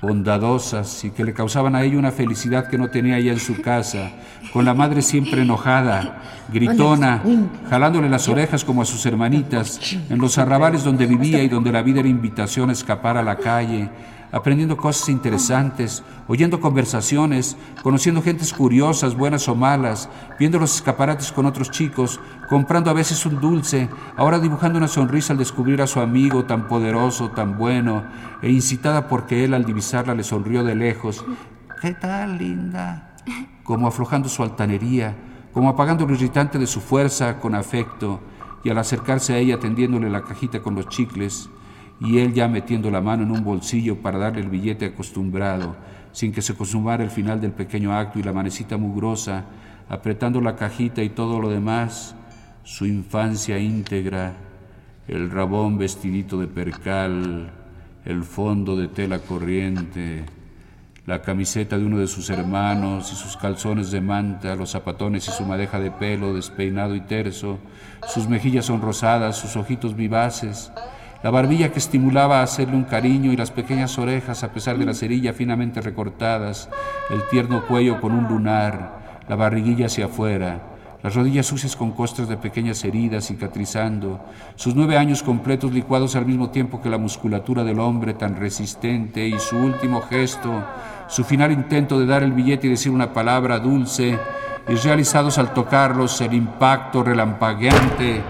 bondadosas 0.01 1.05
y 1.05 1.11
que 1.11 1.25
le 1.25 1.35
causaban 1.35 1.75
a 1.75 1.83
ella 1.83 1.99
una 1.99 2.11
felicidad 2.11 2.69
que 2.69 2.79
no 2.79 2.89
tenía 2.89 3.19
ella 3.19 3.33
en 3.33 3.41
su 3.41 3.61
casa, 3.61 4.11
con 4.53 4.65
la 4.65 4.75
madre 4.75 5.03
siempre 5.03 5.43
enojada, 5.43 6.23
gritona, 6.53 7.23
jalándole 7.69 8.09
las 8.09 8.29
orejas 8.29 8.65
como 8.65 8.83
a 8.83 8.87
sus 8.87 9.05
hermanitas, 9.07 9.97
en 10.09 10.19
los 10.19 10.39
arrabales 10.39 10.85
donde 10.85 11.07
vivía 11.07 11.43
y 11.43 11.49
donde 11.49 11.73
la 11.73 11.83
vida 11.83 12.01
era 12.01 12.09
invitación 12.09 12.71
a 12.71 12.73
escapar 12.73 13.17
a 13.17 13.23
la 13.23 13.37
calle, 13.37 13.91
aprendiendo 14.33 14.77
cosas 14.77 15.09
interesantes, 15.09 16.03
oyendo 16.29 16.61
conversaciones, 16.61 17.57
conociendo 17.83 18.23
gentes 18.23 18.53
curiosas, 18.53 19.17
buenas 19.17 19.49
o 19.49 19.55
malas, 19.55 20.09
viendo 20.39 20.59
los 20.59 20.77
escaparates 20.77 21.33
con 21.33 21.47
otros 21.47 21.71
chicos, 21.71 22.21
comprando 22.49 22.91
a 22.91 22.95
veces 22.95 23.25
un 23.27 23.41
dulce, 23.41 23.89
ahora 24.17 24.39
dibujando 24.39 24.79
una 24.79 24.89
sonrisa 24.89 25.33
al 25.33 25.39
descubrir 25.39 25.83
a 25.83 25.87
su 25.87 26.01
amigo 26.01 26.45
tan 26.45 26.69
poderoso, 26.69 27.31
tan 27.31 27.59
bueno, 27.59 28.05
e 28.43 28.51
incitada 28.51 29.09
porque 29.09 29.45
él 29.45 29.55
al 29.55 29.65
divisarla 29.65 30.15
le 30.15 30.25
sonrió 30.25 30.65
de 30.65 30.75
lejos. 30.75 31.25
¿Qué 31.81 31.93
tal, 31.95 32.39
linda? 32.39 33.17
Como 33.65 33.87
aflojando 33.87 34.29
su 34.29 34.43
altanería, 34.43 35.17
como 35.53 35.69
apagando 35.69 36.07
lo 36.07 36.15
irritante 36.15 36.59
de 36.59 36.67
su 36.67 36.81
fuerza 36.81 37.39
con 37.39 37.55
afecto, 37.55 38.21
y 38.63 38.71
al 38.71 38.79
acercarse 38.79 39.33
a 39.33 39.39
ella 39.39 39.59
tendiéndole 39.59 40.11
la 40.11 40.23
cajita 40.23 40.61
con 40.61 40.75
los 40.75 40.89
chicles, 40.89 41.49
y 42.01 42.19
él 42.19 42.33
ya 42.33 42.49
metiendo 42.49 42.91
la 42.91 43.01
mano 43.01 43.23
en 43.23 43.31
un 43.31 43.45
bolsillo 43.45 44.01
para 44.01 44.19
darle 44.19 44.41
el 44.41 44.49
billete 44.49 44.87
acostumbrado, 44.87 45.77
sin 46.13 46.33
que 46.33 46.43
se 46.43 46.55
consumara 46.55 47.05
el 47.05 47.11
final 47.11 47.41
del 47.41 47.53
pequeño 47.53 47.95
acto 47.95 48.19
y 48.19 48.23
la 48.23 48.33
manecita 48.33 48.77
mugrosa, 48.77 49.45
apretando 49.89 50.41
la 50.41 50.57
cajita 50.57 51.03
y 51.03 51.11
todo 51.11 51.41
lo 51.41 51.51
demás, 51.51 52.15
su 52.65 52.87
infancia 52.87 53.59
íntegra, 53.59 54.35
el 55.09 55.31
rabón 55.31 55.77
vestidito 55.77 56.39
de 56.39 56.47
percal, 56.47 57.51
el 58.05 58.25
fondo 58.25 58.77
de 58.77 58.89
tela 58.89 59.19
corriente, 59.19 60.25
la 61.07 61.21
camiseta 61.21 61.77
de 61.77 61.85
uno 61.85 61.99
de 61.99 62.07
sus 62.07 62.31
hermanos 62.31 63.13
y 63.13 63.17
sus 63.17 63.37
calzones 63.37 63.91
de 63.91 64.01
manta, 64.01 64.55
los 64.55 64.71
zapatones 64.71 65.27
y 65.29 65.33
su 65.33 65.45
madeja 65.45 65.81
de 65.81 65.91
pelo 65.91 66.33
despeinado 66.33 66.95
y 66.95 67.01
terso, 67.01 67.59
sus 68.07 68.29
mejillas 68.29 68.67
sonrosadas, 68.67 69.37
sus 69.37 69.57
ojitos 69.57 69.97
vivaces, 69.97 70.71
la 71.23 71.31
barbilla 71.31 71.71
que 71.71 71.79
estimulaba 71.79 72.41
a 72.41 72.45
hacerle 72.45 72.77
un 72.77 72.85
cariño 72.85 73.33
y 73.33 73.37
las 73.37 73.51
pequeñas 73.51 73.99
orejas 73.99 74.43
a 74.43 74.53
pesar 74.53 74.79
de 74.79 74.87
la 74.87 74.95
cerilla 74.95 75.35
finamente 75.35 75.81
recortadas, 75.83 76.71
el 77.11 77.23
tierno 77.31 77.67
cuello 77.67 78.01
con 78.01 78.13
un 78.13 78.27
lunar, 78.27 79.21
la 79.29 79.37
barriguilla 79.37 79.87
hacia 79.87 80.07
afuera, 80.07 80.61
las 81.03 81.15
rodillas 81.15 81.47
sucias 81.47 81.77
con 81.77 81.93
costras 81.93 82.29
de 82.29 82.39
pequeñas 82.39 82.83
heridas 82.85 83.27
cicatrizando, 83.27 84.21
sus 84.55 84.75
nueve 84.75 84.97
años 84.97 85.23
completos 85.23 85.73
licuados 85.73 86.17
al 86.17 86.25
mismo 86.25 86.51
tiempo 86.51 86.81
que 86.81 86.89
la 86.89 86.99
musculatura 86.99 87.65
del 87.65 87.81
hombre 87.81 88.15
tan 88.15 88.37
resistente 88.37 89.27
y 89.29 89.39
su 89.39 89.59
último 89.59 90.01
gesto, 90.01 90.65
su 91.09 91.23
final 91.25 91.53
intento 91.53 91.99
de 91.99 92.07
dar 92.07 92.23
el 92.23 92.33
billete 92.33 92.67
y 92.67 92.71
decir 92.71 92.93
una 92.93 93.13
palabra 93.13 93.59
dulce, 93.59 94.19
y 94.69 94.75
realizados 94.75 95.37
al 95.39 95.53
tocarlos 95.53 96.21
el 96.21 96.33
impacto 96.33 97.03
relampagueante 97.03 98.23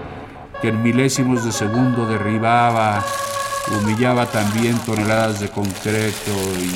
que 0.61 0.67
en 0.67 0.83
milésimos 0.83 1.43
de 1.43 1.51
segundo 1.51 2.05
derribaba, 2.05 3.03
humillaba 3.79 4.27
también 4.27 4.77
toneladas 4.79 5.39
de 5.39 5.49
concreto, 5.49 6.31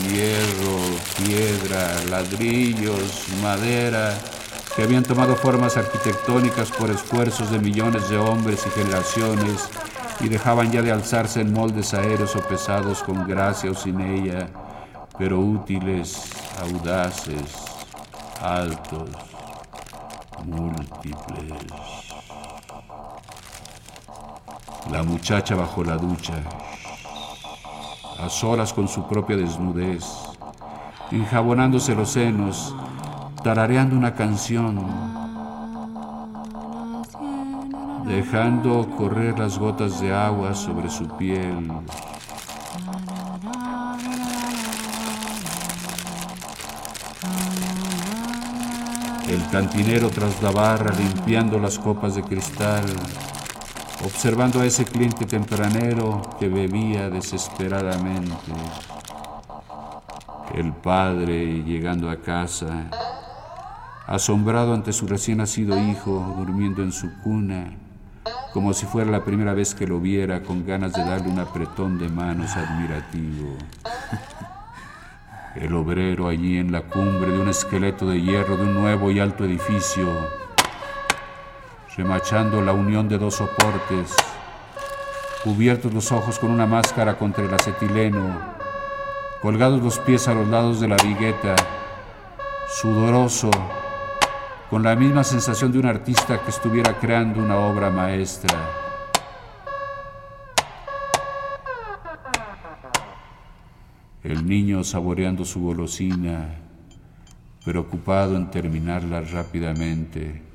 hierro, 0.10 0.80
piedra, 1.24 1.94
ladrillos, 2.10 3.28
madera, 3.44 4.18
que 4.76 4.84
habían 4.84 5.04
tomado 5.04 5.36
formas 5.36 5.78
arquitectónicas 5.78 6.72
por 6.72 6.90
esfuerzos 6.90 7.52
de 7.52 7.60
millones 7.60 8.10
de 8.10 8.18
hombres 8.18 8.66
y 8.66 8.70
generaciones 8.72 9.70
y 10.20 10.30
dejaban 10.30 10.72
ya 10.72 10.82
de 10.82 10.92
alzarse 10.92 11.42
en 11.42 11.54
moldes 11.54 11.94
aéreos 11.94 12.36
o 12.36 12.40
pesados 12.40 13.04
con 13.04 13.28
gracia 13.28 13.72
o 13.72 13.76
sin 13.76 14.00
ella, 14.02 14.48
pero 15.18 15.40
útiles, 15.40 16.22
audaces, 16.60 17.56
altos, 18.42 19.10
múltiples. 20.46 22.05
La 24.92 25.04
muchacha 25.04 25.56
bajo 25.56 25.84
la 25.84 25.98
ducha, 25.98 26.34
a 28.20 28.30
solas 28.30 28.72
con 28.72 28.88
su 28.88 29.08
propia 29.08 29.36
desnudez, 29.36 30.06
enjabonándose 31.12 31.96
los 31.96 32.12
senos, 32.12 32.76
tarareando 33.44 33.96
una 33.96 34.14
canción, 34.14 34.86
dejando 38.06 38.88
correr 38.96 39.40
las 39.40 39.58
gotas 39.58 40.00
de 40.00 40.14
agua 40.14 40.54
sobre 40.54 40.90
su 40.90 41.08
piel. 41.18 41.72
El 49.28 49.50
cantinero 49.50 50.10
tras 50.10 50.42
la 50.44 50.52
barra 50.52 50.94
limpiando 50.94 51.58
las 51.60 51.80
copas 51.80 52.14
de 52.14 52.22
cristal 52.22 52.86
observando 54.06 54.62
a 54.62 54.66
ese 54.66 54.86
cliente 54.86 55.26
tempranero 55.26 56.22
que 56.40 56.48
bebía 56.48 57.10
desesperadamente. 57.10 58.54
El 60.54 60.74
padre 60.74 61.64
llegando 61.64 62.10
a 62.12 62.18
casa, 62.18 62.90
asombrado 64.06 64.76
ante 64.76 64.94
su 64.94 65.08
recién 65.08 65.40
nacido 65.40 65.78
hijo 65.80 66.36
durmiendo 66.38 66.84
en 66.84 66.92
su 66.92 67.12
cuna, 67.24 67.74
como 68.54 68.74
si 68.74 68.86
fuera 68.86 69.10
la 69.10 69.26
primera 69.26 69.54
vez 69.54 69.74
que 69.74 69.88
lo 69.88 70.00
viera, 70.00 70.44
con 70.44 70.66
ganas 70.66 70.94
de 70.94 71.04
darle 71.04 71.30
un 71.30 71.40
apretón 71.40 71.98
de 71.98 72.08
manos 72.08 72.56
admirativo. 72.56 73.58
El 75.56 75.74
obrero 75.74 76.28
allí 76.28 76.58
en 76.58 76.72
la 76.72 76.82
cumbre 76.84 77.32
de 77.32 77.40
un 77.40 77.50
esqueleto 77.50 78.06
de 78.08 78.22
hierro 78.22 78.56
de 78.56 78.64
un 78.64 78.76
nuevo 78.76 79.10
y 79.10 79.20
alto 79.20 79.46
edificio, 79.46 80.45
remachando 81.98 82.62
la 82.62 82.74
unión 82.74 83.08
de 83.08 83.18
dos 83.18 83.36
soportes, 83.36 84.14
cubiertos 85.44 85.94
los 85.94 86.12
ojos 86.12 86.40
con 86.40 86.52
una 86.52 86.66
máscara 86.66 87.18
contra 87.18 87.46
el 87.46 87.54
acetileno, 87.54 88.38
colgados 89.42 89.82
los 89.82 90.00
pies 90.00 90.28
a 90.28 90.34
los 90.34 90.48
lados 90.48 90.82
de 90.82 90.90
la 90.90 90.98
vigueta, 90.98 91.56
sudoroso, 92.68 93.50
con 94.70 94.84
la 94.84 94.96
misma 94.96 95.24
sensación 95.24 95.72
de 95.72 95.80
un 95.80 95.86
artista 95.86 96.42
que 96.42 96.50
estuviera 96.50 97.00
creando 97.00 97.42
una 97.42 97.58
obra 97.58 97.90
maestra. 97.90 98.58
El 104.22 104.46
niño 104.46 104.84
saboreando 104.84 105.46
su 105.46 105.62
golosina, 105.62 106.56
preocupado 107.64 108.36
en 108.36 108.52
terminarla 108.52 109.22
rápidamente 109.22 110.55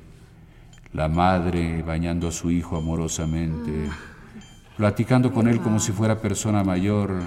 la 0.93 1.07
madre 1.07 1.81
bañando 1.83 2.27
a 2.27 2.31
su 2.31 2.51
hijo 2.51 2.75
amorosamente, 2.75 3.89
platicando 4.75 5.31
con 5.31 5.47
él 5.47 5.61
como 5.61 5.79
si 5.79 5.91
fuera 5.91 6.19
persona 6.19 6.63
mayor, 6.63 7.21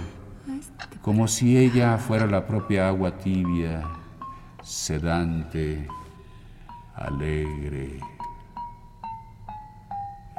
como 1.01 1.27
si 1.29 1.57
ella 1.57 1.97
fuera 1.97 2.27
la 2.27 2.47
propia 2.47 2.89
agua 2.89 3.17
tibia, 3.17 3.83
sedante, 4.63 5.89
alegre. 6.95 8.01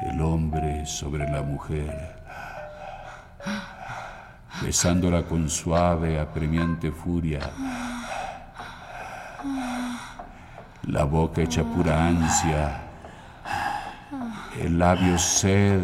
El 0.01 0.21
hombre 0.21 0.85
sobre 0.85 1.27
la 1.31 1.41
mujer, 1.41 2.21
besándola 4.61 5.23
con 5.23 5.49
suave, 5.49 6.19
apremiante 6.19 6.91
furia. 6.91 7.39
La 10.83 11.05
boca 11.05 11.41
hecha 11.41 11.63
pura 11.63 12.05
ansia 12.05 12.84
el 14.61 14.79
labio 14.79 15.17
sed, 15.17 15.79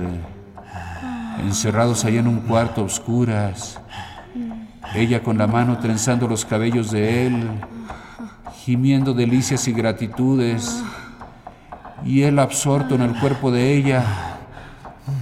encerrados 1.39 2.05
allá 2.05 2.19
en 2.19 2.27
un 2.27 2.41
cuarto 2.41 2.83
oscuras, 2.83 3.79
ella 4.93 5.23
con 5.23 5.37
la 5.37 5.47
mano 5.47 5.79
trenzando 5.79 6.27
los 6.27 6.45
cabellos 6.45 6.91
de 6.91 7.27
él, 7.27 7.49
gimiendo 8.63 9.13
delicias 9.13 9.67
y 9.67 9.73
gratitudes, 9.73 10.83
y 12.05 12.23
él 12.23 12.39
absorto 12.39 12.95
en 12.95 13.01
el 13.01 13.19
cuerpo 13.19 13.51
de 13.51 13.73
ella, 13.73 14.03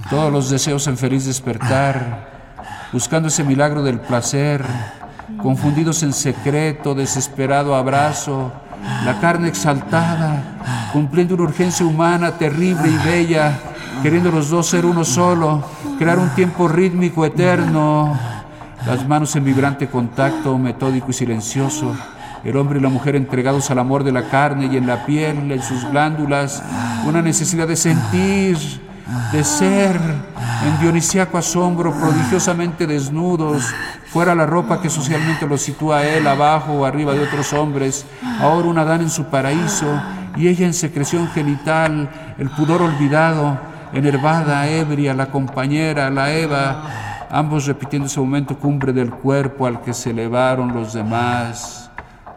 todos 0.08 0.32
los 0.32 0.50
deseos 0.50 0.86
en 0.86 0.96
feliz 0.96 1.26
despertar, 1.26 2.28
buscando 2.92 3.28
ese 3.28 3.44
milagro 3.44 3.82
del 3.82 4.00
placer, 4.00 4.64
confundidos 5.42 6.02
en 6.02 6.12
secreto, 6.12 6.94
desesperado 6.94 7.74
abrazo, 7.74 8.52
la 9.04 9.20
carne 9.20 9.48
exaltada, 9.48 10.79
cumpliendo 10.92 11.34
una 11.34 11.44
urgencia 11.44 11.86
humana 11.86 12.32
terrible 12.32 12.88
y 12.88 13.06
bella, 13.06 13.58
queriendo 14.02 14.30
los 14.30 14.50
dos 14.50 14.66
ser 14.66 14.84
uno 14.84 15.04
solo, 15.04 15.62
crear 15.98 16.18
un 16.18 16.30
tiempo 16.30 16.68
rítmico 16.68 17.24
eterno. 17.24 18.18
Las 18.86 19.06
manos 19.06 19.36
en 19.36 19.44
vibrante 19.44 19.88
contacto, 19.88 20.56
metódico 20.56 21.10
y 21.10 21.12
silencioso. 21.12 21.94
El 22.42 22.56
hombre 22.56 22.78
y 22.78 22.82
la 22.82 22.88
mujer 22.88 23.14
entregados 23.14 23.70
al 23.70 23.78
amor 23.78 24.02
de 24.02 24.12
la 24.12 24.28
carne 24.30 24.70
y 24.72 24.76
en 24.78 24.86
la 24.86 25.04
piel, 25.04 25.52
en 25.52 25.62
sus 25.62 25.84
glándulas, 25.90 26.62
una 27.06 27.20
necesidad 27.20 27.68
de 27.68 27.76
sentir, 27.76 28.56
de 29.32 29.44
ser, 29.44 29.96
en 29.96 30.80
dionisiaco 30.80 31.36
asombro, 31.36 31.92
prodigiosamente 31.92 32.86
desnudos, 32.86 33.64
fuera 34.06 34.34
la 34.34 34.46
ropa 34.46 34.80
que 34.80 34.88
socialmente 34.88 35.46
lo 35.46 35.58
sitúa 35.58 35.98
a 35.98 36.06
él 36.06 36.26
abajo 36.26 36.72
o 36.72 36.84
arriba 36.86 37.12
de 37.12 37.20
otros 37.20 37.52
hombres, 37.52 38.06
ahora 38.40 38.68
un 38.68 38.78
Adán 38.78 39.02
en 39.02 39.10
su 39.10 39.24
paraíso 39.24 40.00
y 40.36 40.48
ella 40.48 40.66
en 40.66 40.74
secreción 40.74 41.28
genital, 41.28 42.08
el 42.38 42.50
pudor 42.50 42.82
olvidado, 42.82 43.58
enervada, 43.92 44.68
ebria, 44.68 45.14
la 45.14 45.26
compañera, 45.30 46.10
la 46.10 46.32
Eva, 46.32 47.28
ambos 47.30 47.66
repitiendo 47.66 48.06
ese 48.06 48.20
momento 48.20 48.58
cumbre 48.58 48.92
del 48.92 49.10
cuerpo 49.10 49.66
al 49.66 49.80
que 49.82 49.92
se 49.92 50.10
elevaron 50.10 50.74
los 50.74 50.92
demás, 50.92 51.90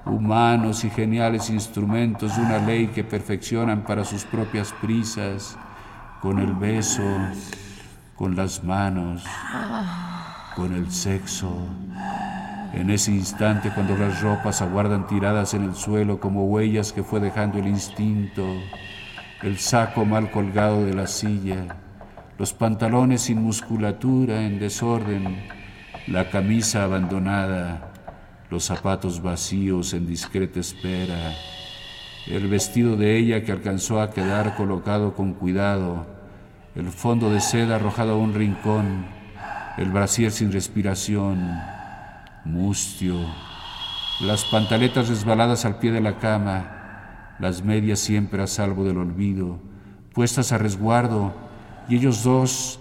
humanos 0.06 0.84
y 0.84 0.90
geniales 0.90 1.50
instrumentos 1.50 2.36
de 2.36 2.42
una 2.42 2.58
ley 2.58 2.88
que 2.88 3.04
perfeccionan 3.04 3.84
para 3.84 4.04
sus 4.04 4.26
propias 4.26 4.74
prisas, 4.82 5.58
con 6.22 6.40
el 6.40 6.54
beso, 6.54 7.04
con 8.16 8.36
las 8.36 8.64
manos, 8.64 9.24
con 10.56 10.74
el 10.74 10.92
sexo. 10.92 11.68
En 12.74 12.90
ese 12.90 13.12
instante 13.12 13.70
cuando 13.70 13.96
las 13.96 14.22
ropas 14.22 14.64
aguardan 14.64 15.06
tiradas 15.06 15.54
en 15.54 15.64
el 15.64 15.76
suelo 15.76 16.20
como 16.20 16.46
huellas 16.46 16.92
que 16.92 17.04
fue 17.04 17.20
dejando 17.20 17.60
el 17.60 17.68
instinto, 17.68 18.44
el 19.44 19.60
saco 19.60 20.06
mal 20.06 20.32
colgado 20.32 20.84
de 20.84 20.96
la 20.96 21.06
silla, 21.06 21.68
los 22.40 22.52
pantalones 22.52 23.22
sin 23.22 23.44
musculatura 23.44 24.42
en 24.42 24.60
desorden, 24.60 25.44
la 26.08 26.32
camisa 26.32 26.84
abandonada, 26.84 27.92
los 28.50 28.64
zapatos 28.64 29.22
vacíos 29.22 29.94
en 29.94 30.08
discreta 30.08 30.60
espera, 30.60 31.32
el 32.26 32.48
vestido 32.48 32.96
de 32.98 33.18
ella 33.18 33.44
que 33.44 33.52
alcanzó 33.52 34.02
a 34.02 34.10
quedar 34.10 34.56
colocado 34.56 35.14
con 35.14 35.34
cuidado, 35.34 36.08
el 36.76 36.90
fondo 36.90 37.30
de 37.30 37.40
seda 37.40 37.76
arrojado 37.76 38.14
a 38.14 38.18
un 38.18 38.34
rincón, 38.34 39.06
el 39.78 39.92
brasier 39.92 40.32
sin 40.32 40.52
respiración, 40.52 41.73
mustio, 42.46 43.16
las 44.22 44.44
pantaletas 44.46 45.10
resbaladas 45.10 45.66
al 45.66 45.78
pie 45.80 45.92
de 45.92 46.02
la 46.02 46.18
cama, 46.18 47.36
las 47.40 47.64
medias 47.64 48.00
siempre 48.00 48.42
a 48.44 48.48
salvo 48.48 48.84
del 48.84 48.98
olvido, 48.98 49.60
puestas 50.14 50.52
a 50.52 50.58
resguardo, 50.58 51.34
y 51.90 51.96
ellos 51.96 52.24
dos, 52.24 52.80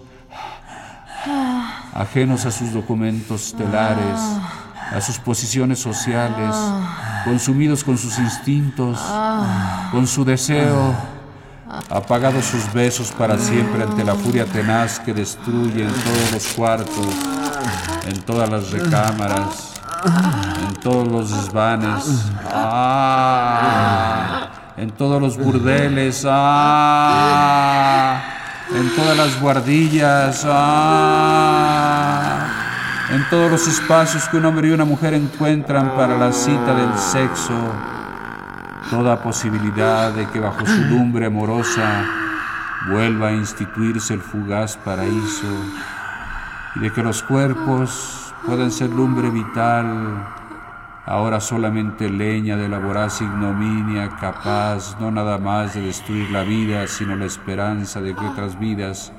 ajenos 1.93 2.45
a 2.45 2.51
sus 2.51 2.73
documentos 2.73 3.53
telares, 3.57 4.19
a 4.91 5.01
sus 5.01 5.17
posiciones 5.17 5.79
sociales, 5.79 6.55
consumidos 7.25 7.83
con 7.83 7.97
sus 7.97 8.19
instintos, 8.19 8.99
con 9.91 10.07
su 10.07 10.23
deseo, 10.23 10.95
apagados 11.89 12.45
sus 12.45 12.71
besos 12.73 13.11
para 13.11 13.37
siempre 13.37 13.83
ante 13.83 14.03
la 14.03 14.15
furia 14.15 14.45
tenaz 14.45 14.99
que 14.99 15.13
destruye 15.13 15.83
en 15.83 15.91
todos 15.91 16.31
los 16.31 16.47
cuartos, 16.53 17.07
en 18.05 18.21
todas 18.21 18.49
las 18.49 18.71
recámaras 18.71 19.73
en 20.05 20.73
todos 20.81 21.07
los 21.07 21.31
desvanes, 21.31 22.25
ah, 22.51 24.49
en 24.75 24.91
todos 24.91 25.21
los 25.21 25.37
burdeles, 25.37 26.25
ah, 26.29 28.21
en 28.75 28.93
todas 28.95 29.15
las 29.15 29.39
guardillas, 29.39 30.45
ah, 30.47 31.59
en 33.11 33.29
todos 33.29 33.49
los 33.51 33.65
espacios 33.67 34.27
que 34.27 34.37
un 34.37 34.45
hombre 34.45 34.69
y 34.69 34.71
una 34.71 34.85
mujer 34.85 35.13
encuentran 35.13 35.95
para 35.95 36.17
la 36.17 36.33
cita 36.33 36.73
del 36.75 36.97
sexo, 36.97 37.53
toda 38.89 39.21
posibilidad 39.21 40.11
de 40.11 40.27
que 40.27 40.39
bajo 40.39 40.65
su 40.65 40.81
lumbre 40.89 41.27
amorosa 41.27 42.03
vuelva 42.89 43.29
a 43.29 43.31
instituirse 43.31 44.13
el 44.13 44.19
fugaz 44.21 44.75
paraíso 44.77 45.47
y 46.75 46.79
de 46.79 46.91
que 46.91 47.03
los 47.03 47.23
cuerpos 47.23 48.33
pueden 48.45 48.71
ser 48.71 48.89
lumbre 48.89 49.29
vital, 49.29 50.25
ahora 51.05 51.39
solamente 51.39 52.09
leña 52.09 52.57
de 52.57 52.67
la 52.67 52.79
voraz 52.79 53.21
ignominia, 53.21 54.09
capaz 54.19 54.99
no 54.99 55.11
nada 55.11 55.37
más 55.37 55.75
de 55.75 55.81
destruir 55.81 56.31
la 56.31 56.43
vida, 56.43 56.87
sino 56.87 57.15
la 57.15 57.25
esperanza 57.25 58.01
de 58.01 58.15
que 58.15 58.25
otras 58.25 58.59
vidas 58.59 59.11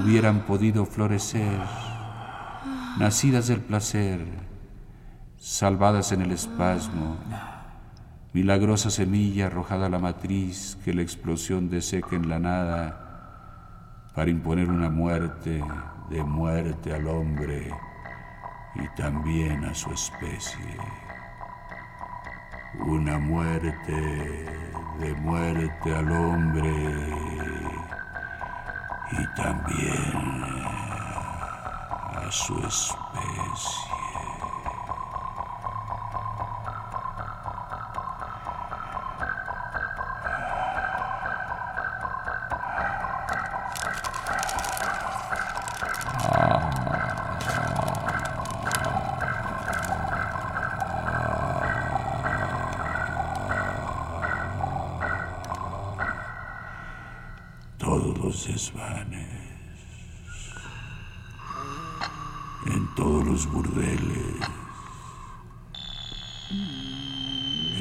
hubieran 0.00 0.40
podido 0.40 0.86
florecer, 0.86 1.58
nacidas 2.98 3.48
del 3.48 3.60
placer, 3.60 4.20
salvadas 5.36 6.12
en 6.12 6.22
el 6.22 6.32
espasmo, 6.32 7.16
milagrosa 8.32 8.90
semilla 8.90 9.46
arrojada 9.46 9.86
a 9.86 9.90
la 9.90 9.98
matriz 9.98 10.78
que 10.84 10.94
la 10.94 11.02
explosión 11.02 11.68
deseca 11.68 12.16
en 12.16 12.28
la 12.28 12.38
nada 12.38 13.02
para 14.14 14.30
imponer 14.30 14.70
una 14.70 14.88
muerte 14.88 15.62
de 16.08 16.22
muerte 16.22 16.94
al 16.94 17.06
hombre 17.08 17.70
y 18.74 18.88
también 19.00 19.64
a 19.64 19.74
su 19.74 19.90
especie. 19.90 20.76
Una 22.86 23.18
muerte 23.18 23.92
de 25.00 25.14
muerte 25.14 25.94
al 25.94 26.12
hombre 26.12 26.72
y 29.12 29.26
también 29.34 30.44
a 32.14 32.30
su 32.30 32.58
especie. 32.58 33.86
en 62.66 62.85
todos 62.96 63.26
los 63.26 63.52
burdeles, 63.52 64.40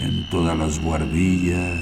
en 0.02 0.30
todas 0.30 0.58
las 0.58 0.80
guardillas, 0.84 1.80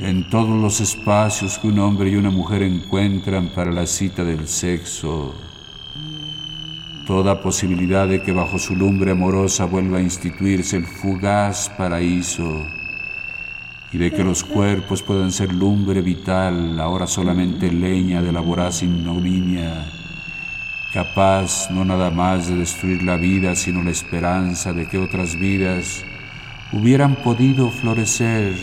en 0.00 0.28
todos 0.28 0.60
los 0.60 0.80
espacios 0.80 1.58
que 1.58 1.68
un 1.68 1.78
hombre 1.78 2.10
y 2.10 2.16
una 2.16 2.30
mujer 2.30 2.62
encuentran 2.62 3.50
para 3.54 3.70
la 3.70 3.86
cita 3.86 4.24
del 4.24 4.48
sexo, 4.48 5.32
toda 7.06 7.40
posibilidad 7.40 8.08
de 8.08 8.20
que 8.22 8.32
bajo 8.32 8.58
su 8.58 8.74
lumbre 8.74 9.12
amorosa 9.12 9.64
vuelva 9.64 9.98
a 9.98 10.02
instituirse 10.02 10.76
el 10.76 10.86
fugaz 10.86 11.68
paraíso 11.78 12.66
y 13.92 13.98
de 13.98 14.10
que 14.10 14.24
los 14.24 14.42
cuerpos 14.42 15.02
puedan 15.02 15.30
ser 15.30 15.52
lumbre 15.52 16.00
vital, 16.00 16.80
ahora 16.80 17.06
solamente 17.06 17.70
leña 17.70 18.22
de 18.22 18.32
la 18.32 18.40
voraz 18.40 18.82
ignominia, 18.82 20.01
capaz 20.92 21.70
no 21.70 21.84
nada 21.86 22.10
más 22.10 22.48
de 22.48 22.56
destruir 22.56 23.02
la 23.02 23.16
vida, 23.16 23.54
sino 23.54 23.82
la 23.82 23.90
esperanza 23.90 24.72
de 24.74 24.86
que 24.86 24.98
otras 24.98 25.36
vidas 25.36 26.04
hubieran 26.70 27.16
podido 27.16 27.70
florecer, 27.70 28.54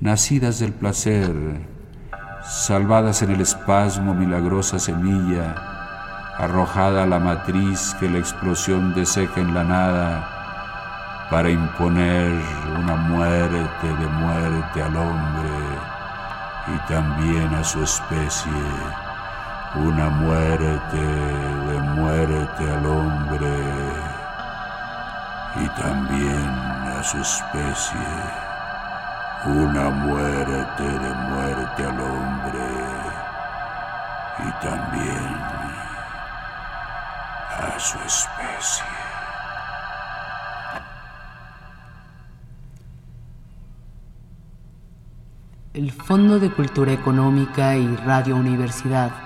nacidas 0.00 0.60
del 0.60 0.72
placer, 0.72 1.32
salvadas 2.44 3.22
en 3.22 3.32
el 3.32 3.40
espasmo 3.40 4.14
milagrosa 4.14 4.78
semilla, 4.78 5.54
arrojada 6.38 7.02
a 7.02 7.06
la 7.06 7.18
matriz 7.18 7.96
que 7.98 8.08
la 8.08 8.18
explosión 8.18 8.94
deseca 8.94 9.40
en 9.40 9.52
la 9.52 9.64
nada, 9.64 11.26
para 11.28 11.50
imponer 11.50 12.30
una 12.78 12.94
muerte 12.94 13.88
de 13.88 14.06
muerte 14.06 14.80
al 14.80 14.96
hombre 14.96 15.50
y 16.68 16.88
también 16.88 17.52
a 17.52 17.64
su 17.64 17.82
especie, 17.82 18.52
una 19.74 20.08
muerte 20.08 20.96
de 20.96 21.80
muerte 21.80 22.70
al 22.70 22.86
hombre 22.86 23.96
y 25.56 25.68
también 25.80 26.48
a 26.48 27.02
su 27.02 27.18
especie, 27.18 28.00
una 29.44 29.90
muerte 29.90 30.82
de 30.82 31.14
muerte 31.30 31.84
al 31.84 32.00
hombre 32.00 32.66
y 34.38 34.64
también 34.64 35.36
a 37.58 37.78
su 37.78 37.98
especie. 37.98 38.84
El 45.74 45.92
Fondo 45.92 46.38
de 46.38 46.50
Cultura 46.50 46.92
Económica 46.92 47.76
y 47.76 47.96
Radio 47.96 48.36
Universidad 48.36 49.25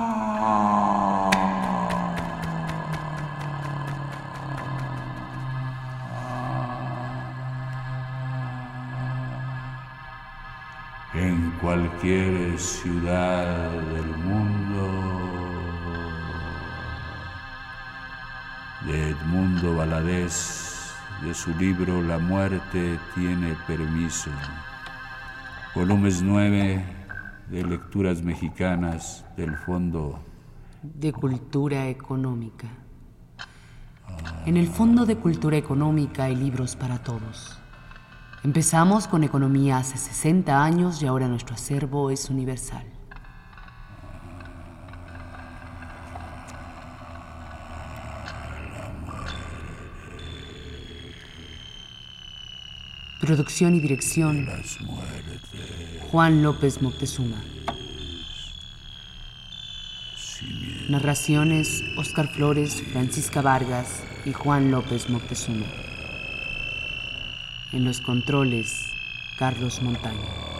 cualquier 11.61 12.57
ciudad 12.57 13.69
del 13.71 14.17
mundo. 14.17 14.89
De 18.87 19.09
Edmundo 19.11 19.75
Valadez, 19.75 20.91
de 21.23 21.33
su 21.33 21.53
libro 21.55 22.01
La 22.01 22.17
muerte 22.17 22.99
tiene 23.13 23.55
permiso. 23.67 24.31
Volumes 25.75 26.23
9 26.23 26.83
de 27.49 27.63
lecturas 27.63 28.23
mexicanas 28.23 29.23
del 29.37 29.55
Fondo 29.55 30.19
de 30.81 31.13
Cultura 31.13 31.87
Económica. 31.89 32.67
En 34.45 34.57
el 34.57 34.67
Fondo 34.67 35.05
de 35.05 35.15
Cultura 35.15 35.57
Económica 35.57 36.23
hay 36.25 36.35
libros 36.35 36.75
para 36.75 36.97
todos. 37.03 37.60
Empezamos 38.43 39.07
con 39.07 39.23
economía 39.23 39.77
hace 39.77 39.99
60 39.99 40.63
años 40.63 40.99
y 41.03 41.05
ahora 41.05 41.27
nuestro 41.27 41.53
acervo 41.53 42.09
es 42.09 42.27
universal. 42.31 42.83
Producción 53.19 53.75
y 53.75 53.79
dirección 53.79 54.47
Juan 56.09 56.41
López 56.41 56.81
Moctezuma. 56.81 57.43
Narraciones 60.89 61.83
Oscar 61.95 62.27
Flores, 62.27 62.81
Francisca 62.91 63.43
Vargas 63.43 64.01
y 64.25 64.33
Juan 64.33 64.71
López 64.71 65.11
Moctezuma. 65.11 65.67
En 67.73 67.85
los 67.85 68.01
controles, 68.01 68.89
Carlos 69.37 69.81
Montaño. 69.81 70.50